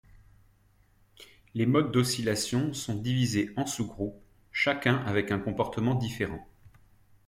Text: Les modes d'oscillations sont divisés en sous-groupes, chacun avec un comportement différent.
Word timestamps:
Les 1.53 1.67
modes 1.67 1.91
d'oscillations 1.91 2.73
sont 2.73 2.95
divisés 2.95 3.51
en 3.55 3.67
sous-groupes, 3.67 4.19
chacun 4.51 4.95
avec 5.05 5.29
un 5.29 5.37
comportement 5.37 5.93
différent. 5.93 6.43